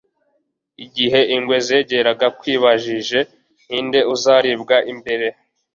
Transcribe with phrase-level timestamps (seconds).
[0.85, 3.19] igihe ingwe zegeraga, twibajije
[3.67, 5.27] ninde uzaribwa mbere